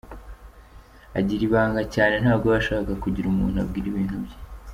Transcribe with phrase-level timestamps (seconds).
[1.17, 4.37] Agira ibanga cyane, ntabwo aba ashaka kugira umuntu abwira ibintu bye.